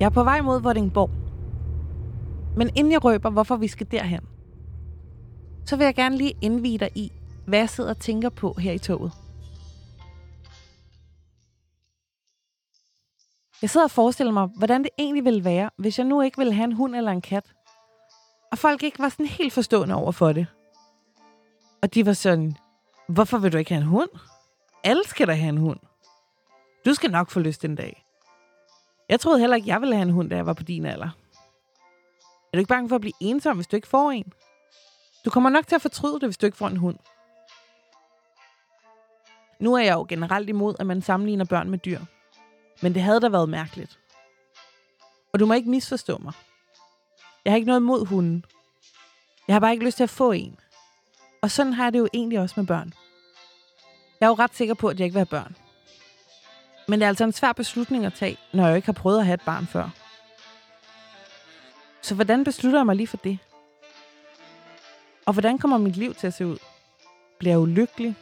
[0.00, 1.10] Jeg er på vej mod Vordingborg.
[2.56, 4.20] Men inden jeg røber, hvorfor vi skal derhen,
[5.66, 7.12] så vil jeg gerne lige indvide dig i,
[7.46, 9.12] hvad jeg sidder og tænker på her i toget.
[13.62, 16.52] Jeg sidder og forestiller mig, hvordan det egentlig ville være, hvis jeg nu ikke ville
[16.52, 17.52] have en hund eller en kat.
[18.52, 20.46] Og folk ikke var sådan helt forstående over for det.
[21.82, 22.56] Og de var sådan,
[23.08, 24.10] hvorfor vil du ikke have en hund?
[24.84, 25.80] Alle skal da have en hund.
[26.86, 28.05] Du skal nok få lyst en dag.
[29.08, 31.08] Jeg troede heller ikke, jeg ville have en hund, da jeg var på din alder.
[32.52, 34.32] Er du ikke bange for at blive ensom, hvis du ikke får en?
[35.24, 36.98] Du kommer nok til at fortryde det, hvis du ikke får en hund.
[39.58, 42.00] Nu er jeg jo generelt imod, at man sammenligner børn med dyr.
[42.82, 43.98] Men det havde da været mærkeligt.
[45.32, 46.32] Og du må ikke misforstå mig.
[47.44, 48.44] Jeg har ikke noget imod hunden.
[49.48, 50.58] Jeg har bare ikke lyst til at få en.
[51.42, 52.92] Og sådan har jeg det jo egentlig også med børn.
[54.20, 55.56] Jeg er jo ret sikker på, at jeg ikke vil have børn.
[56.88, 59.26] Men det er altså en svær beslutning at tage, når jeg ikke har prøvet at
[59.26, 59.88] have et barn før.
[62.02, 63.38] Så hvordan beslutter jeg mig lige for det?
[65.26, 66.58] Og hvordan kommer mit liv til at se ud?
[67.38, 68.16] Bliver jeg ulykkelig?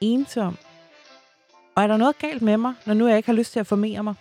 [0.00, 0.56] Ensom?
[1.74, 3.66] Og er der noget galt med mig, når nu jeg ikke har lyst til at
[3.66, 4.14] formere mig?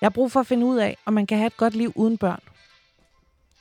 [0.00, 1.92] Jeg har brug for at finde ud af, om man kan have et godt liv
[1.94, 2.40] uden børn.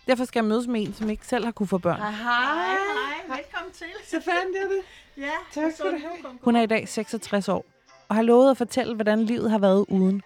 [0.07, 1.99] Derfor skal jeg mødes med en, som ikke selv har kunne få børn.
[1.99, 3.37] Hej, hej.
[3.37, 3.87] Velkommen til.
[4.05, 4.81] Så fandt jeg det.
[5.23, 6.37] Ja, Tak skal du have.
[6.41, 7.65] Hun er i dag 66 år,
[8.09, 10.21] og har lovet at fortælle, hvordan livet har været uden.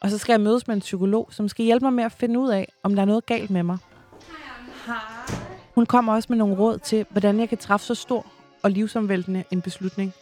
[0.00, 2.38] Og så skal jeg mødes med en psykolog, som skal hjælpe mig med at finde
[2.38, 3.78] ud af, om der er noget galt med mig.
[5.74, 8.26] Hun kommer også med nogle råd til, hvordan jeg kan træffe så stor
[8.62, 10.14] og livsomvæltende en beslutning.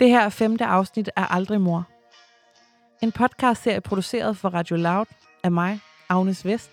[0.00, 1.84] Det her er femte afsnit af Aldrig Mor.
[3.02, 5.06] En podcastserie produceret for Radio Loud
[5.42, 6.70] af mig, Agnes Vest.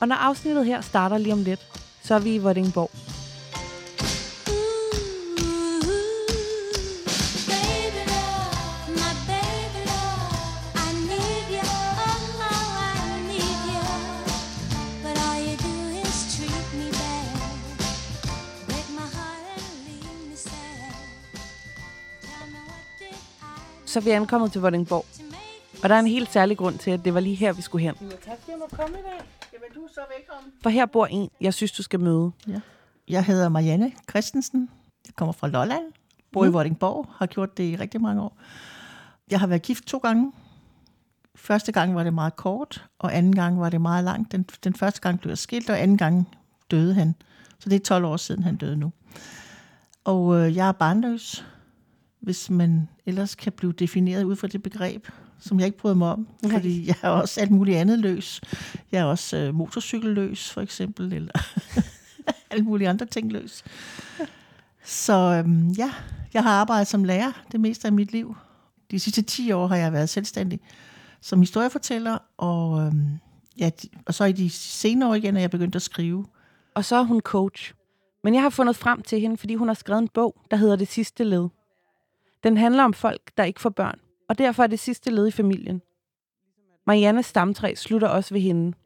[0.00, 1.60] Og når afsnittet her starter lige om lidt,
[2.02, 3.17] så er vi i Vordingborg.
[23.88, 25.06] Så er vi ankommet til Vordingborg.
[25.82, 27.84] Og der er en helt særlig grund til, at det var lige her, vi skulle
[27.84, 27.94] hen.
[28.00, 29.26] Ja, tak jeg må komme i dag.
[29.52, 30.52] Jamen, du er så velkommen.
[30.62, 32.32] For her bor en, jeg synes, du skal møde.
[33.08, 34.70] Jeg hedder Marianne Christensen.
[35.06, 35.82] Jeg kommer fra Lolland.
[36.32, 37.06] Bor i Vordingborg.
[37.16, 38.38] Har gjort det i rigtig mange år.
[39.30, 40.32] Jeg har været gift to gange.
[41.34, 44.32] Første gang var det meget kort, og anden gang var det meget langt.
[44.32, 46.28] Den, den første gang blev jeg skilt, og anden gang
[46.70, 47.14] døde han.
[47.58, 48.92] Så det er 12 år siden, han døde nu.
[50.04, 51.44] Og øh, jeg er barnløs,
[52.20, 55.08] hvis man ellers kan blive defineret ud fra det begreb,
[55.38, 56.28] som jeg ikke bryder mig om.
[56.42, 56.52] Nej.
[56.52, 58.40] Fordi jeg er også alt muligt andet løs.
[58.92, 61.32] Jeg er også øh, motorcykelløs, for eksempel, eller
[62.50, 63.64] alle mulige andre ting løs.
[64.84, 65.90] Så øhm, ja,
[66.34, 68.36] jeg har arbejdet som lærer det meste af mit liv.
[68.90, 70.60] De sidste 10 år har jeg været selvstændig
[71.20, 73.18] som historiefortæller, og, øhm,
[73.58, 73.70] ja,
[74.06, 76.26] og så i de senere år igen er jeg begyndt at skrive.
[76.74, 77.74] Og så er hun coach.
[78.24, 80.76] Men jeg har fundet frem til hende, fordi hun har skrevet en bog, der hedder
[80.76, 81.48] Det sidste led.
[82.44, 85.30] Den handler om folk, der ikke får børn, og derfor er det sidste led i
[85.30, 85.82] familien.
[86.86, 88.76] Mariannes stamtræ slutter også ved hende.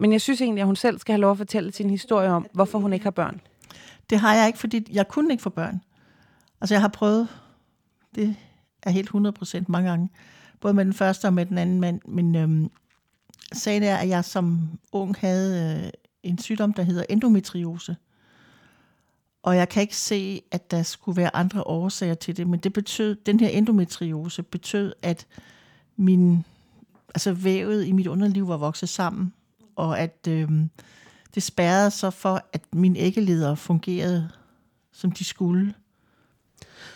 [0.00, 2.46] Men jeg synes egentlig, at hun selv skal have lov at fortælle sin historie om,
[2.52, 3.40] hvorfor hun ikke har børn.
[4.10, 5.80] Det har jeg ikke, fordi jeg kunne ikke få børn.
[6.60, 7.28] Altså jeg har prøvet,
[8.14, 8.36] det
[8.82, 10.08] er helt 100% mange gange,
[10.60, 12.70] både med den første og med den anden mand, men øhm,
[13.52, 15.90] sagen er, at jeg som ung havde øh,
[16.22, 17.96] en sygdom, der hedder endometriose.
[19.42, 22.72] Og jeg kan ikke se, at der skulle være andre årsager til det, men det
[22.72, 25.26] betød, den her endometriose betød, at
[25.96, 26.44] min,
[27.08, 29.32] altså vævet i mit underliv var vokset sammen,
[29.76, 30.70] og at øhm,
[31.34, 34.30] det spærrede så for, at mine æggeleder fungerede,
[34.92, 35.74] som de skulle.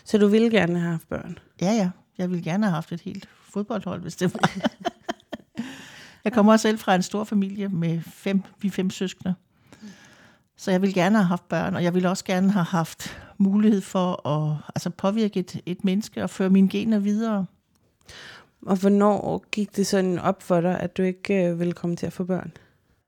[0.05, 1.39] Så du ville gerne have haft børn?
[1.61, 1.91] Ja, ja.
[2.19, 4.51] Jeg ville gerne have haft et helt fodboldhold, hvis det var.
[6.25, 9.35] jeg kommer også selv fra en stor familie med fem, vi fem søskende.
[10.57, 13.81] Så jeg ville gerne have haft børn, og jeg ville også gerne have haft mulighed
[13.81, 17.47] for at altså påvirke et, et menneske og føre mine gener videre.
[18.67, 22.07] Og hvornår gik det sådan op for dig, at du ikke øh, ville komme til
[22.07, 22.53] at få børn?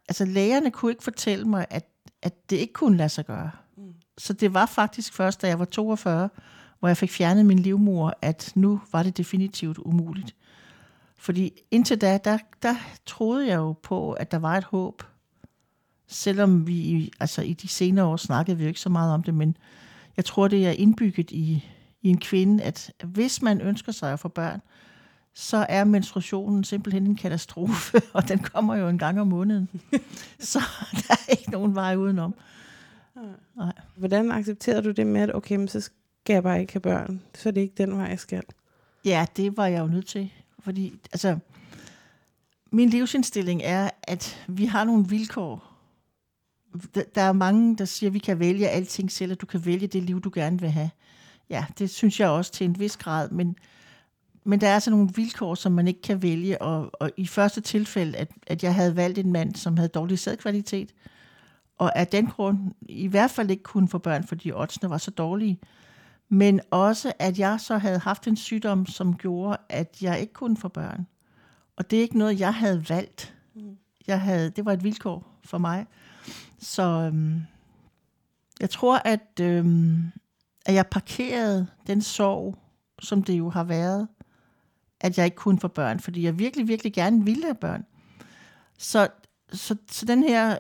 [0.09, 1.87] Altså lægerne kunne ikke fortælle mig, at,
[2.23, 3.51] at det ikke kunne lade sig gøre.
[4.19, 6.29] Så det var faktisk først, da jeg var 42,
[6.79, 10.35] hvor jeg fik fjernet min livmor, at nu var det definitivt umuligt.
[11.19, 12.75] Fordi indtil da, der, der
[13.07, 15.03] troede jeg jo på, at der var et håb.
[16.09, 19.35] Selvom vi altså i de senere år snakkede vi jo ikke så meget om det,
[19.35, 19.57] men
[20.17, 21.65] jeg tror, det er indbygget i,
[22.03, 24.61] i en kvinde, at hvis man ønsker sig at få børn,
[25.35, 29.69] så er menstruationen simpelthen en katastrofe, og den kommer jo en gang om måneden.
[30.39, 30.61] så
[30.93, 32.35] der er ikke nogen vej udenom.
[33.97, 35.91] Hvordan accepterer du det med, at okay, men så,
[36.27, 37.23] skal jeg bare ikke have børn.
[37.35, 38.43] Så er det ikke den vej, jeg skal.
[39.05, 40.31] Ja, det var jeg jo nødt til.
[40.59, 41.39] Fordi, altså,
[42.71, 45.76] min livsindstilling er, at vi har nogle vilkår.
[46.95, 49.87] Der- er mange, der siger, at vi kan vælge alting selv, at du kan vælge
[49.87, 50.91] det liv, du gerne vil have.
[51.51, 53.57] Ja, det synes jeg også til en vis grad, men,
[54.45, 57.61] men der er altså nogle vilkår, som man ikke kan vælge, og, og i første
[57.61, 60.93] tilfælde, at, at jeg havde valgt en mand, som havde dårlig sædkvalitet,
[61.79, 62.59] og af den grund
[62.89, 65.59] i hvert fald ikke kunne få børn, fordi oddsene var så dårlige,
[66.29, 70.57] men også, at jeg så havde haft en sygdom, som gjorde, at jeg ikke kunne
[70.57, 71.07] få børn.
[71.77, 73.35] Og det er ikke noget, jeg havde valgt.
[74.07, 75.87] Jeg havde, det var et vilkår for mig.
[76.59, 77.43] Så øhm,
[78.61, 80.13] jeg tror, at, øhm,
[80.67, 82.59] at jeg parkerede den sorg,
[82.99, 84.09] som det jo har været,
[85.01, 87.85] at jeg ikke kunne få børn, fordi jeg virkelig, virkelig gerne ville have børn.
[88.79, 89.09] Så,
[89.53, 90.57] så, så den her...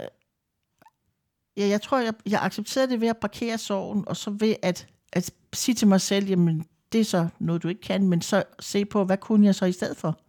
[1.57, 4.89] Ja, jeg tror, jeg, jeg accepterede det ved at parkere sorgen, og så ved at,
[5.13, 8.43] at sige til mig selv, jamen, det er så noget, du ikke kan, men så
[8.61, 10.21] se på, hvad kunne jeg så i stedet for?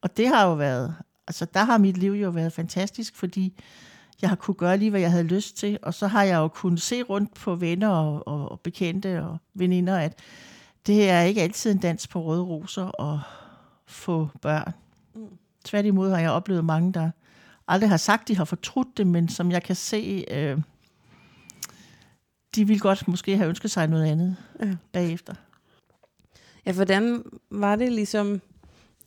[0.00, 0.94] Og det har jo været,
[1.26, 3.60] altså der har mit liv jo været fantastisk, fordi
[4.22, 6.48] jeg har kunne gøre lige, hvad jeg havde lyst til, og så har jeg jo
[6.48, 10.18] kunnet se rundt på venner og, og, og bekendte og veninder, at
[10.86, 13.18] det er ikke altid en dans på røde roser at
[13.86, 14.72] få børn.
[15.64, 17.10] Tværtimod har jeg oplevet mange, der
[17.68, 20.58] aldrig har sagt, de har fortrudt det, men som jeg kan se, øh,
[22.54, 24.76] de ville godt måske have ønsket sig noget andet Ja.
[24.92, 25.34] bagefter.
[26.66, 28.40] Ja, hvordan var det ligesom,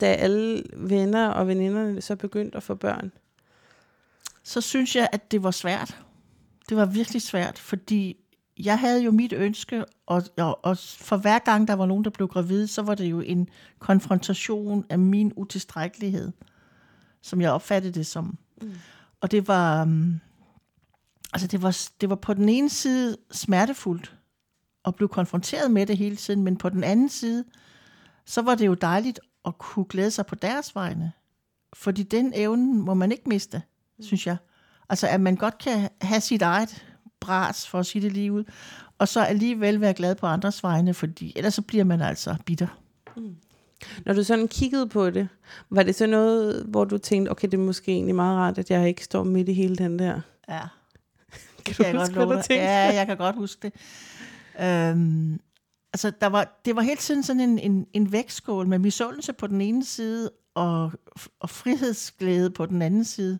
[0.01, 3.11] da alle venner og veninderne så begyndte at få børn?
[4.45, 6.01] Så synes jeg, at det var svært.
[6.69, 8.17] Det var virkelig svært, fordi
[8.59, 12.09] jeg havde jo mit ønske, og, og, og for hver gang der var nogen, der
[12.09, 13.49] blev gravid, så var det jo en
[13.79, 16.31] konfrontation af min utilstrækkelighed,
[17.21, 18.37] som jeg opfattede det som.
[18.61, 18.73] Mm.
[19.21, 20.19] Og det var, um,
[21.33, 24.15] altså det var, det var på den ene side smertefuldt
[24.85, 27.45] at blive konfronteret med det hele tiden, men på den anden side,
[28.25, 31.11] så var det jo dejligt at kunne glæde sig på deres vegne.
[31.73, 33.61] Fordi den evne må man ikke miste,
[33.99, 34.37] synes jeg.
[34.89, 36.85] Altså, at man godt kan have sit eget
[37.19, 38.43] bras, for at sige det lige ud,
[38.97, 42.67] og så alligevel være glad på andres vegne, fordi ellers så bliver man altså bitter.
[44.05, 45.27] Når du sådan kiggede på det,
[45.69, 48.71] var det så noget, hvor du tænkte, okay, det er måske egentlig meget rart, at
[48.71, 50.21] jeg ikke står midt i hele den der?
[50.49, 50.61] Ja.
[51.65, 52.65] Kan kan jeg du godt huske, hvad love du tænkte?
[52.65, 53.73] Ja, jeg kan godt huske det.
[54.61, 55.39] Øhm,
[55.93, 59.47] altså, der var, det var hele tiden sådan en, en, en vægtskål med misundelse på
[59.47, 60.91] den ene side, og,
[61.39, 63.39] og frihedsglæde på den anden side.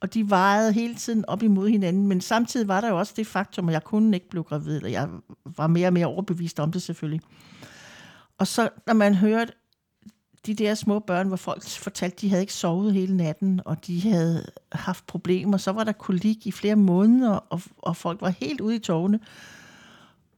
[0.00, 3.26] Og de vejede hele tiden op imod hinanden, men samtidig var der jo også det
[3.26, 5.08] faktum, at jeg kunne ikke blive gravid, eller jeg
[5.44, 7.20] var mere og mere overbevist om det selvfølgelig.
[8.38, 9.52] Og så, når man hørte
[10.46, 13.86] de der små børn, hvor folk fortalte, at de havde ikke sovet hele natten, og
[13.86, 18.28] de havde haft problemer, så var der kolik i flere måneder, og, og folk var
[18.28, 19.20] helt ude i tårne.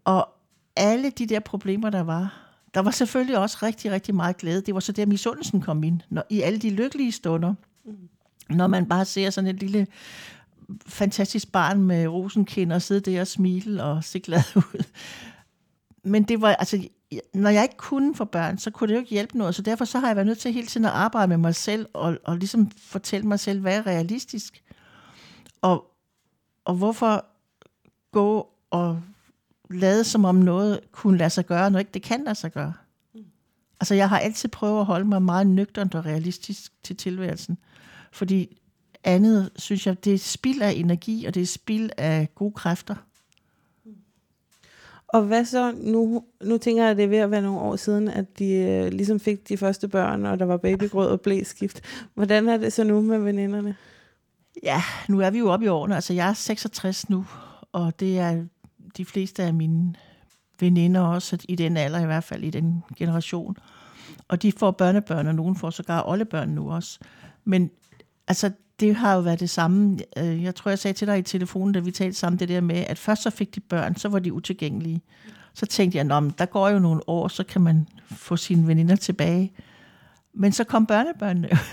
[0.04, 0.28] Og
[0.76, 4.60] alle de der problemer, der var, der var selvfølgelig også rigtig, rigtig meget glæde.
[4.60, 7.54] Det var så der misundelsen kom ind, når, i alle de lykkelige stunder.
[7.84, 8.08] Mm.
[8.50, 9.87] Når man bare ser sådan et lille
[10.87, 14.85] fantastisk barn med rosenkinder sidde der og smile og se glad ud.
[16.05, 16.88] Men det var, altså,
[17.35, 19.55] når jeg ikke kunne få børn, så kunne det jo ikke hjælpe noget.
[19.55, 21.87] Så derfor så har jeg været nødt til hele tiden at arbejde med mig selv,
[21.93, 24.63] og, og ligesom fortælle mig selv, hvad er realistisk.
[25.63, 25.84] Og,
[26.65, 27.24] og hvorfor
[28.13, 29.03] gå og
[29.70, 32.72] lade som om noget kunne lade sig gøre, når ikke det kan lade sig gøre.
[33.81, 37.58] Altså jeg har altid prøvet at holde mig meget nøgternt og realistisk til tilværelsen.
[38.12, 38.56] Fordi
[39.05, 42.94] andet, synes jeg, det er spild af energi, og det er spild af gode kræfter.
[45.08, 46.24] Og hvad så nu?
[46.44, 48.93] Nu tænker jeg, at det er ved at være nogle år siden, at de øh,
[48.93, 51.81] ligesom fik de første børn, og der var babygrød og blæskift.
[52.14, 53.76] Hvordan er det så nu med veninderne?
[54.62, 55.94] Ja, nu er vi jo oppe i årene.
[55.94, 57.26] Altså, jeg er 66 nu,
[57.72, 58.44] og det er
[58.96, 59.94] de fleste af mine
[60.60, 63.56] veninder også, i den alder i hvert fald, i den generation.
[64.29, 66.98] Og de får børnebørn, og nogen får sågar oldebørn nu også.
[67.44, 67.70] Men
[68.31, 69.99] altså, det har jo været det samme.
[70.17, 72.60] Øh, jeg tror, jeg sagde til dig i telefonen, da vi talte sammen, det der
[72.60, 75.03] med, at først så fik de børn, så var de utilgængelige.
[75.55, 78.96] Så tænkte jeg, at der går jo nogle år, så kan man få sine veninder
[78.96, 79.53] tilbage.
[80.34, 81.56] Men så kom børnebørnene jo.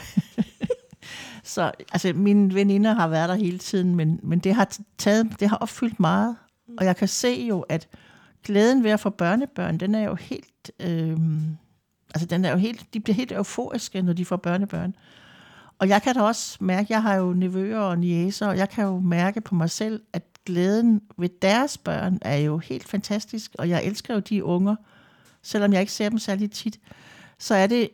[1.44, 5.50] Så altså, mine veninder har været der hele tiden, men, men det, har taget, det
[5.50, 6.36] har opfyldt meget.
[6.78, 7.88] Og jeg kan se jo, at
[8.44, 10.72] glæden ved at få børnebørn, den er jo helt...
[10.80, 11.18] Øh,
[12.14, 14.96] altså, den er jo helt, de bliver helt euforiske, når de får børnebørn.
[15.80, 18.84] Og jeg kan da også mærke, jeg har jo nevøer og niæser, og jeg kan
[18.84, 23.70] jo mærke på mig selv, at glæden ved deres børn er jo helt fantastisk, og
[23.70, 24.76] jeg elsker jo de unger,
[25.42, 26.80] selvom jeg ikke ser dem særlig tit.
[27.40, 27.90] Så er det,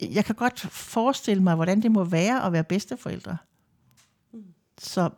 [0.00, 3.36] jeg kan godt forestille mig, hvordan det må være at være bedsteforældre.
[4.78, 5.10] Så,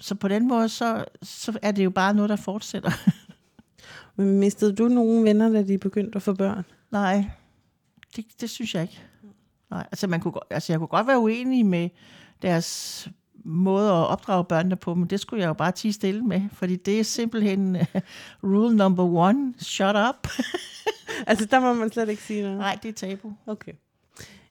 [0.00, 2.90] så på den måde, så, så er det jo bare noget, der fortsætter.
[4.16, 6.64] Men mistede du nogle venner, da de begyndte at få børn?
[6.90, 7.24] Nej,
[8.16, 9.02] det, det synes jeg ikke.
[9.70, 11.88] Nej, altså, man kunne, altså jeg kunne godt være uenig med
[12.42, 13.08] deres
[13.44, 16.76] måde at opdrage børnene på, men det skulle jeg jo bare tige stille med, fordi
[16.76, 18.00] det er simpelthen uh,
[18.44, 20.28] rule number one, shut up.
[21.26, 22.58] Altså, der må man slet ikke sige noget.
[22.58, 23.32] Nej, det er tabu.
[23.46, 23.72] Okay.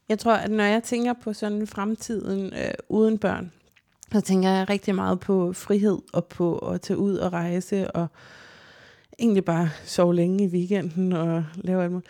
[0.09, 3.51] Jeg tror, at når jeg tænker på sådan fremtiden øh, uden børn,
[4.13, 8.07] så tænker jeg rigtig meget på frihed og på at tage ud og rejse og
[9.19, 12.09] egentlig bare sove længe i weekenden og lave alt muligt.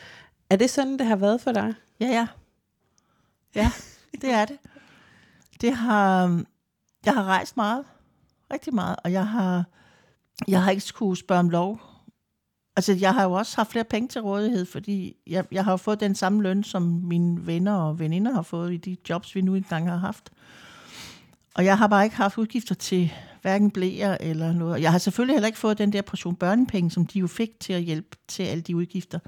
[0.50, 1.74] Er det sådan, det har været for dig?
[2.00, 2.28] Ja, ja.
[3.56, 3.72] Ja,
[4.22, 4.58] det er det.
[5.62, 6.46] Det har, øhm,
[7.06, 7.86] jeg har rejst meget,
[8.54, 9.66] rigtig meget, og jeg har,
[10.48, 11.82] jeg har ikke skulle spørge om lov.
[12.76, 16.00] Altså, jeg har jo også haft flere penge til rådighed, fordi jeg, jeg har fået
[16.00, 19.56] den samme løn, som mine venner og veninder har fået i de jobs, vi nu
[19.56, 20.30] engang har haft.
[21.56, 24.82] Og jeg har bare ikke haft udgifter til hverken blæer eller noget.
[24.82, 27.74] Jeg har selvfølgelig heller ikke fået den der portion børnepenge, som de jo fik til
[27.74, 29.20] at hjælpe til alle de udgifter.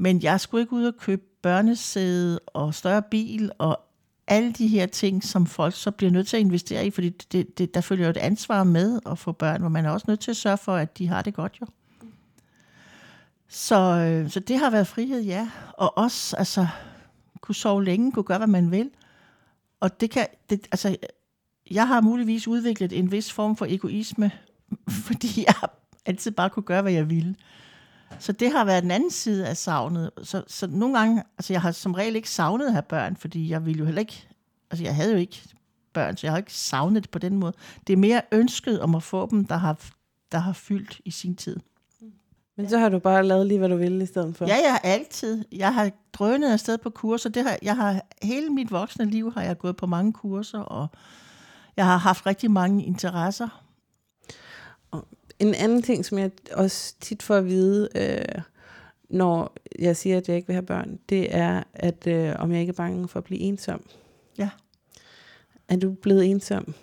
[0.00, 3.80] Men jeg skulle ikke ud og købe børnesæde og større bil og
[4.26, 7.58] alle de her ting, som folk så bliver nødt til at investere i, fordi det,
[7.58, 10.20] det, der følger jo et ansvar med at få børn, hvor man er også nødt
[10.20, 11.66] til at sørge for, at de har det godt jo.
[13.48, 15.50] Så, øh, så det har været frihed, ja.
[15.72, 16.66] Og også, altså,
[17.40, 18.90] kunne sove længe, kunne gøre, hvad man vil.
[19.80, 20.96] Og det kan, det, altså,
[21.70, 24.30] jeg har muligvis udviklet en vis form for egoisme,
[25.06, 25.54] fordi jeg
[26.06, 27.34] altid bare kunne gøre, hvad jeg ville.
[28.18, 30.10] Så det har været den anden side af savnet.
[30.22, 33.50] Så, så nogle gange, altså jeg har som regel ikke savnet at have børn, fordi
[33.50, 34.28] jeg ville jo heller ikke,
[34.70, 35.42] altså jeg havde jo ikke
[35.92, 37.52] børn, så jeg har ikke savnet det på den måde.
[37.86, 39.80] Det er mere ønsket om at få dem, der har,
[40.32, 41.56] der har fyldt i sin tid.
[42.56, 44.46] Men så har du bare lavet lige, hvad du ville i stedet for.
[44.46, 45.44] Ja, jeg har altid.
[45.52, 47.30] Jeg har drønet afsted på kurser.
[47.30, 50.88] Det har, jeg har, hele mit voksne liv har jeg gået på mange kurser, og
[51.76, 53.62] jeg har haft rigtig mange interesser.
[55.40, 58.42] En anden ting, som jeg også tit får at vide, øh,
[59.10, 62.60] når jeg siger, at jeg ikke vil have børn, det er, at øh, om jeg
[62.60, 63.84] ikke er bange for at blive ensom.
[64.38, 64.48] Ja.
[65.68, 66.74] Er du blevet ensom?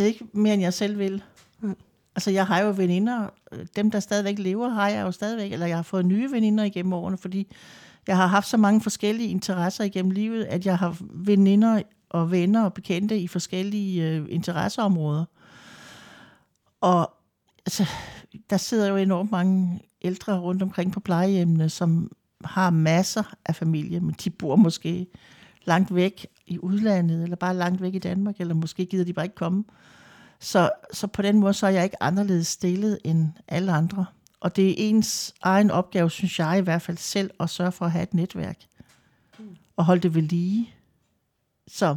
[0.00, 1.22] Ikke mere, end jeg selv vil.
[1.60, 1.76] Mm.
[2.16, 3.28] Altså, jeg har jo veninder.
[3.76, 5.52] Dem, der stadigvæk lever, har jeg jo stadigvæk.
[5.52, 7.48] Eller jeg har fået nye veninder igennem årene, fordi
[8.06, 12.64] jeg har haft så mange forskellige interesser igennem livet, at jeg har veninder og venner
[12.64, 15.24] og bekendte i forskellige øh, interesseområder.
[16.80, 17.10] Og
[17.66, 17.86] altså,
[18.50, 22.10] der sidder jo enormt mange ældre rundt omkring på plejehjemmene, som
[22.44, 25.06] har masser af familie, men de bor måske
[25.64, 29.24] langt væk i udlandet, eller bare langt væk i Danmark, eller måske gider de bare
[29.24, 29.64] ikke komme.
[30.40, 34.06] Så, så på den måde, så er jeg ikke anderledes stillet end alle andre.
[34.40, 37.84] Og det er ens egen opgave, synes jeg i hvert fald selv, at sørge for
[37.84, 38.58] at have et netværk.
[39.76, 40.74] Og holde det ved lige.
[41.68, 41.96] Så,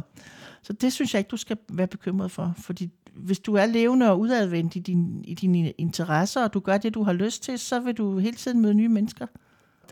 [0.62, 2.54] så det synes jeg ikke, du skal være bekymret for.
[2.58, 6.78] Fordi hvis du er levende og udadvendt i, din, i dine interesser, og du gør
[6.78, 9.26] det, du har lyst til, så vil du hele tiden møde nye mennesker.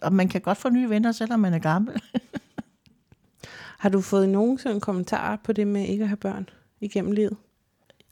[0.03, 2.03] Og man kan godt få nye venner, selvom man er gammel.
[3.79, 6.49] Har du fået nogen sådan kommentarer på det med ikke at have børn
[6.81, 7.37] igennem livet?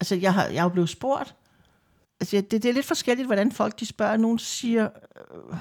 [0.00, 1.35] altså jeg har, jeg er jo blevet spurgt.
[2.21, 4.16] Altså det, det er lidt forskelligt, hvordan folk de spørger.
[4.16, 4.88] Nogle siger,
[5.35, 5.56] øh,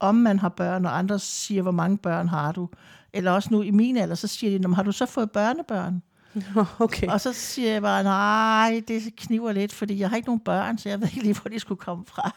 [0.00, 2.68] om man har børn, og andre siger, hvor mange børn har du.
[3.12, 5.30] Eller også nu i min alder, så siger de, "Nå, men har du så fået
[5.30, 6.02] børnebørn?
[6.78, 7.08] Okay.
[7.08, 10.78] Og så siger jeg bare, nej, det kniver lidt, fordi jeg har ikke nogen børn,
[10.78, 12.30] så jeg ved ikke lige, hvor de skulle komme fra.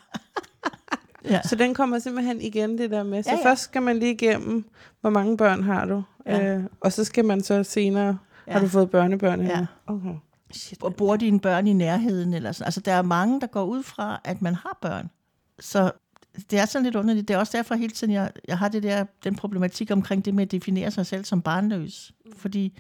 [1.26, 1.42] ja.
[1.42, 3.24] Så den kommer simpelthen igen, det der med.
[3.24, 4.66] Så Ja, ja, først skal man lige igennem,
[5.02, 6.04] hvor mange børn har du?
[6.26, 6.56] Ja.
[6.56, 8.14] Øh, og så skal man så senere, ja.
[8.48, 8.54] Ja.
[8.54, 9.40] har du fået børnebørn?
[9.40, 9.58] eller?
[9.58, 9.66] Ja.
[9.88, 10.16] Okay.
[10.52, 10.84] Shit.
[10.84, 12.34] og bor dine børn i nærheden.
[12.34, 12.66] Eller sådan.
[12.66, 15.10] Altså, der er mange, der går ud fra, at man har børn.
[15.60, 15.92] Så
[16.52, 17.28] det er sådan lidt underligt.
[17.28, 20.34] Det er også derfor hele tiden, jeg, jeg har det der, den problematik omkring det
[20.34, 22.12] med at definere sig selv som barnløs.
[22.38, 22.80] Fordi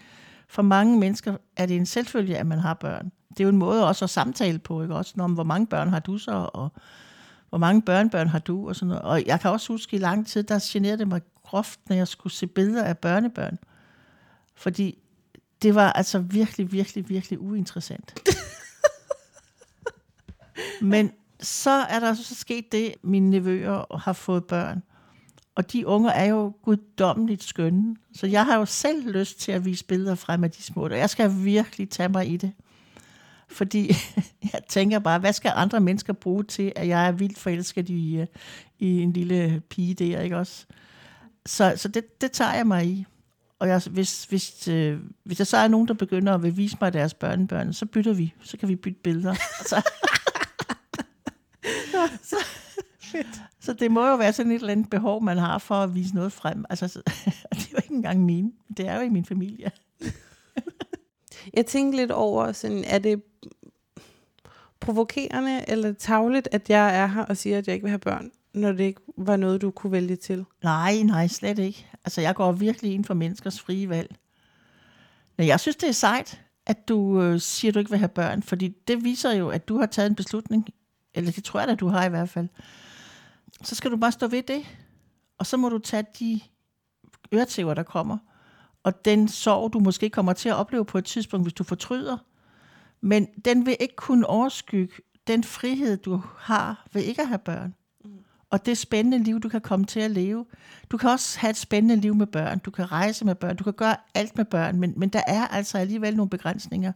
[0.49, 3.11] for mange mennesker er det en selvfølge, at man har børn.
[3.29, 4.95] Det er jo en måde også at samtale på, ikke?
[4.95, 6.71] Også om, hvor mange børn har du så, og
[7.49, 9.03] hvor mange børnebørn har du, og sådan noget.
[9.03, 12.07] Og jeg kan også huske, i lang tid, der generede det mig groft, når jeg
[12.07, 13.57] skulle se billeder af børnebørn.
[14.55, 14.97] Fordi
[15.61, 18.19] det var altså virkelig, virkelig, virkelig uinteressant.
[20.81, 24.83] Men så er der så sket det, mine nevøer har fået børn.
[25.59, 27.95] Og de unger er jo guddommeligt skønne.
[28.13, 30.83] Så jeg har jo selv lyst til at vise billeder frem af de små.
[30.83, 32.51] Og jeg skal virkelig tage mig i det.
[33.47, 33.87] Fordi
[34.53, 38.17] jeg tænker bare, hvad skal andre mennesker bruge til, at jeg er vildt forelsket i,
[38.17, 38.27] øh,
[38.79, 40.65] i en lille pige der, ikke også?
[41.45, 43.05] Så, så det, det tager jeg mig i.
[43.59, 46.77] Og jeg, hvis, hvis, øh, hvis der så er nogen, der begynder at vil vise
[46.81, 48.33] mig deres børnebørn, så bytter vi.
[48.43, 49.33] Så kan vi bytte billeder.
[49.69, 49.89] så,
[52.29, 52.35] så,
[53.59, 56.15] så det må jo være sådan et eller andet behov, man har for at vise
[56.15, 56.65] noget frem.
[56.69, 57.01] Altså, så,
[57.51, 58.51] det er jo ikke engang mine.
[58.77, 59.71] Det er jo i min familie.
[61.53, 63.23] Jeg tænkte lidt over, sådan, er det
[64.79, 68.31] provokerende eller tavligt, at jeg er her og siger, at jeg ikke vil have børn?
[68.53, 70.45] når det ikke var noget, du kunne vælge til?
[70.63, 71.87] Nej, nej, slet ikke.
[72.05, 74.15] Altså, jeg går virkelig ind for menneskers frie valg.
[75.37, 78.09] Men jeg synes, det er sejt, at du øh, siger, at du ikke vil have
[78.09, 80.67] børn, fordi det viser jo, at du har taget en beslutning,
[81.13, 82.47] eller det tror jeg da, du har i hvert fald.
[83.63, 84.77] Så skal du bare stå ved det,
[85.37, 86.39] og så må du tage de
[87.33, 88.17] øretæver, der kommer,
[88.83, 92.17] og den sorg, du måske kommer til at opleve på et tidspunkt, hvis du fortryder.
[93.01, 94.93] Men den vil ikke kunne overskygge
[95.27, 97.75] den frihed, du har ved ikke at have børn.
[98.49, 100.45] Og det spændende liv, du kan komme til at leve.
[100.89, 102.59] Du kan også have et spændende liv med børn.
[102.59, 103.55] Du kan rejse med børn.
[103.55, 104.79] Du kan gøre alt med børn.
[104.79, 106.91] Men, men der er altså alligevel nogle begrænsninger.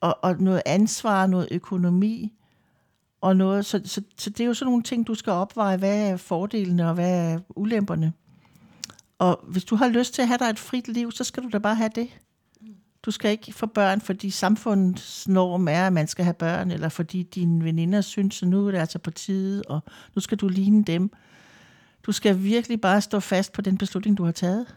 [0.00, 2.32] Og, og noget ansvar, noget økonomi.
[3.26, 5.76] Og noget, så, så, så det er jo sådan nogle ting, du skal opveje.
[5.76, 8.12] Hvad er fordelene, og hvad er ulemperne?
[9.18, 11.48] Og hvis du har lyst til at have dig et frit liv, så skal du
[11.48, 12.08] da bare have det.
[13.02, 16.88] Du skal ikke få børn, fordi samfundets norm er, at man skal have børn, eller
[16.88, 19.80] fordi dine veninder synes, at nu er det altså på tide, og
[20.14, 21.10] nu skal du ligne dem.
[22.02, 24.74] Du skal virkelig bare stå fast på den beslutning, du har taget.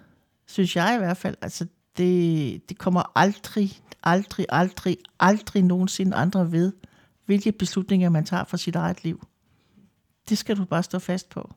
[0.48, 1.36] Synes jeg i hvert fald.
[1.42, 1.66] Altså,
[1.98, 3.72] det, det kommer aldrig,
[4.04, 6.74] aldrig, aldrig, aldrig nogensinde andre ved,
[7.30, 9.28] hvilke beslutninger man tager for sit eget liv.
[10.30, 11.52] Det skal du bare stå fast på.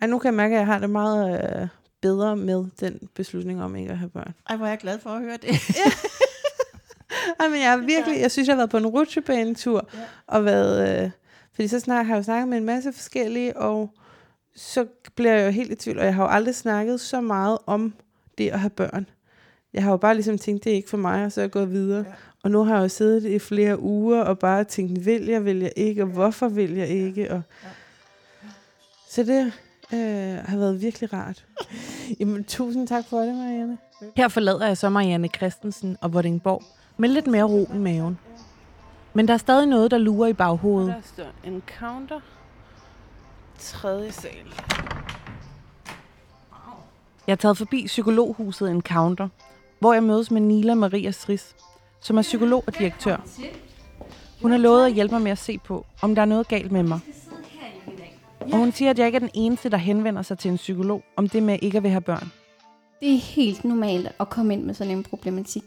[0.00, 1.68] Ej, nu kan jeg mærke, at jeg har det meget øh,
[2.00, 4.34] bedre med den beslutning om ikke at have børn.
[4.48, 5.48] Ej, hvor er jeg glad for at høre det.
[7.40, 9.98] Ej, men jeg er virkelig, jeg synes, jeg har været på en rutsjebanetur, ja.
[10.26, 11.10] og været, øh,
[11.54, 13.94] fordi så snak, har jeg jo snakket med en masse forskellige, og
[14.56, 17.58] så bliver jeg jo helt i tvivl, og jeg har jo aldrig snakket så meget
[17.66, 17.94] om
[18.38, 19.06] det at have børn.
[19.72, 21.50] Jeg har jo bare ligesom tænkt, det er ikke for mig, og så er jeg
[21.50, 22.04] gået videre.
[22.08, 22.12] Ja.
[22.46, 25.58] Og nu har jeg jo siddet i flere uger, og bare tænkt, vil jeg, vil
[25.58, 27.32] jeg ikke, og hvorfor vil jeg ikke?
[27.32, 27.42] Og...
[29.08, 29.52] Så det
[29.92, 31.46] øh, har været virkelig rart.
[32.20, 33.78] Jamen, tusind tak for det, Marianne.
[34.16, 36.62] Her forlader jeg så Marianne Christensen og Vordingborg
[36.96, 38.18] med lidt mere ro i maven.
[39.14, 40.88] Men der er stadig noget, der lurer i baghovedet.
[40.88, 42.20] Der står encounter.
[43.58, 44.30] Tredje sal.
[47.26, 49.28] Jeg er taget forbi psykologhuset Encounter,
[49.78, 51.56] hvor jeg mødes med Nila Maria Stris,
[52.06, 53.16] som er psykolog og direktør.
[54.42, 56.72] Hun har lovet at hjælpe mig med at se på, om der er noget galt
[56.72, 57.00] med mig.
[58.40, 61.02] Og hun siger, at jeg ikke er den eneste, der henvender sig til en psykolog
[61.16, 62.32] om det med ikke at vil have børn.
[63.00, 65.64] Det er helt normalt at komme ind med sådan en problematik.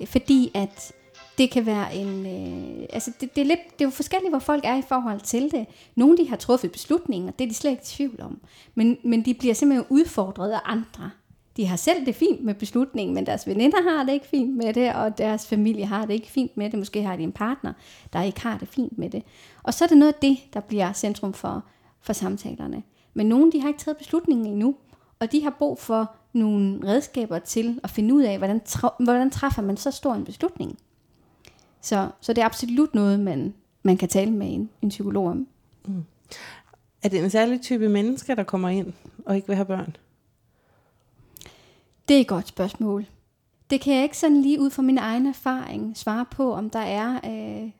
[0.00, 0.92] Øh, fordi at
[1.38, 2.26] det kan være en...
[2.26, 5.20] Øh, altså det, det, er lidt, det er jo forskelligt, hvor folk er i forhold
[5.20, 5.66] til det.
[5.94, 8.40] Nogle de har truffet beslutninger, det er de slet ikke i tvivl om.
[8.74, 11.10] Men, men de bliver simpelthen udfordret af andre.
[11.56, 14.74] De har selv det fint med beslutningen, men deres veninder har det ikke fint med
[14.74, 16.78] det, og deres familie har det ikke fint med det.
[16.78, 17.72] Måske har de en partner,
[18.12, 19.22] der ikke har det fint med det.
[19.62, 21.64] Og så er det noget af det, der bliver centrum for,
[22.00, 22.82] for samtalerne.
[23.14, 24.74] Men nogle de har ikke taget beslutningen endnu,
[25.20, 29.30] og de har brug for nogle redskaber til at finde ud af, hvordan, tra- hvordan
[29.30, 30.78] træffer man så stor en beslutning.
[31.80, 35.46] Så, så det er absolut noget, man, man kan tale med en, en psykolog om.
[35.86, 36.04] Mm.
[37.02, 38.92] Er det en særlig type mennesker, der kommer ind
[39.26, 39.96] og ikke vil have børn?
[42.08, 43.06] Det er et godt spørgsmål.
[43.70, 46.78] Det kan jeg ikke sådan lige ud fra min egen erfaring svare på, om der
[46.78, 47.70] er øh,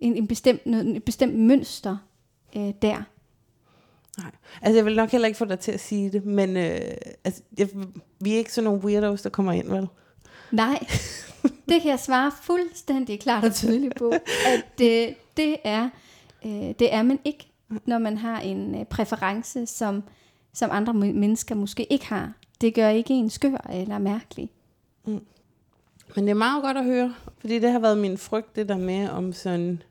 [0.00, 1.96] en, en bestemt, noget, et bestemt mønster
[2.56, 3.02] øh, der.
[4.18, 4.30] Nej.
[4.62, 6.80] Altså, jeg vil nok heller ikke få dig til at sige det, men øh,
[7.24, 7.68] altså, jeg,
[8.20, 9.88] vi er ikke sådan nogle weirdos, der kommer ind, vel?
[10.52, 10.86] Nej,
[11.68, 14.10] det kan jeg svare fuldstændig klart og tydeligt på,
[14.46, 15.88] at det, det, er,
[16.46, 17.52] øh, det er man ikke,
[17.86, 20.02] når man har en øh, præference, som,
[20.54, 22.32] som andre men- mennesker måske ikke har.
[22.60, 24.50] Det gør ikke en skør eller mærkelig.
[25.04, 25.26] Mm.
[26.14, 28.78] Men det er meget godt at høre, fordi det har været min frygt, det der
[28.78, 29.82] med, om sådan,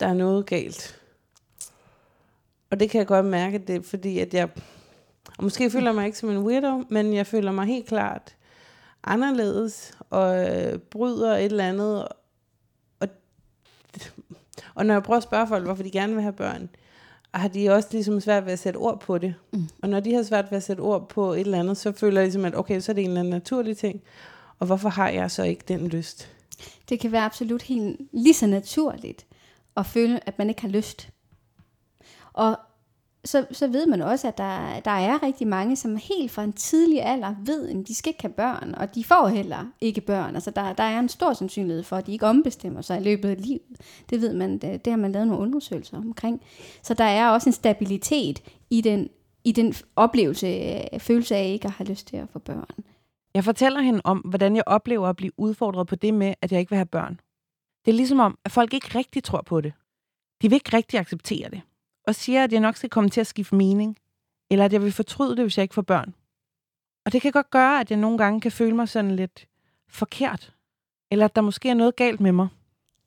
[0.00, 1.00] der er noget galt.
[2.70, 4.48] Og det kan jeg godt mærke, det er fordi, at jeg,
[5.38, 8.36] og måske føler jeg mig ikke som en weirdo, men jeg føler mig helt klart
[9.04, 12.08] anderledes, og øh, bryder et eller andet.
[13.00, 13.08] Og,
[14.74, 16.68] og når jeg prøver at spørge folk, hvorfor de gerne vil have børn,
[17.40, 19.34] har de også ligesom svært ved at sætte ord på det.
[19.52, 19.68] Mm.
[19.82, 22.20] Og når de har svært ved at sætte ord på et eller andet, så føler
[22.20, 24.02] jeg ligesom, at okay, så er det en eller anden naturlig ting.
[24.58, 26.30] Og hvorfor har jeg så ikke den lyst?
[26.88, 29.26] Det kan være absolut helt lige så naturligt
[29.76, 31.08] at føle, at man ikke har lyst.
[32.32, 32.58] Og
[33.24, 36.52] så, så ved man også, at der, der er rigtig mange, som helt fra en
[36.52, 40.34] tidlig alder ved, at de skal ikke have børn, og de får heller ikke børn.
[40.34, 43.28] Altså der, der er en stor sandsynlighed for, at de ikke ombestemmer sig i løbet
[43.28, 43.80] af livet.
[44.10, 46.42] Det ved man, det, det har man lavet nogle undersøgelser omkring.
[46.82, 49.08] Så der er også en stabilitet i den,
[49.44, 52.84] i den oplevelse, følelse af ikke at have lyst til at få børn.
[53.34, 56.60] Jeg fortæller hende om, hvordan jeg oplever at blive udfordret på det med, at jeg
[56.60, 57.20] ikke vil have børn.
[57.84, 59.72] Det er ligesom om, at folk ikke rigtig tror på det.
[60.42, 61.62] De vil ikke rigtig acceptere det.
[62.06, 63.98] Og siger, at jeg nok skal komme til at skifte mening.
[64.50, 66.14] Eller at jeg vil fortryde det, hvis jeg ikke får børn.
[67.06, 69.48] Og det kan godt gøre, at jeg nogle gange kan føle mig sådan lidt
[69.88, 70.54] forkert.
[71.10, 72.48] Eller at der måske er noget galt med mig.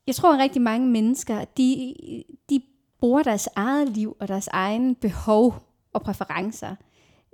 [0.08, 1.96] Jeg tror, at rigtig mange mennesker, de,
[2.50, 2.62] de
[3.00, 5.56] bruger deres eget liv og deres egen behov
[5.94, 6.76] og præferencer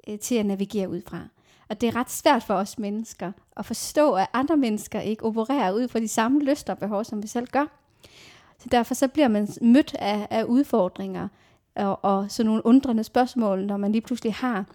[0.08, 1.28] øh, til at navigere ud fra.
[1.70, 5.72] Og det er ret svært for os mennesker at forstå, at andre mennesker ikke opererer
[5.72, 7.66] ud fra de samme lyster og behov, som vi selv gør.
[8.60, 11.28] Så derfor så bliver man mødt af, af udfordringer
[11.76, 14.66] og, og sådan nogle undrende spørgsmål, når man lige pludselig har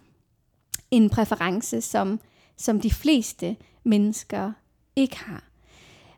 [0.91, 2.19] en præference, som,
[2.57, 4.51] som de fleste mennesker
[4.95, 5.43] ikke har.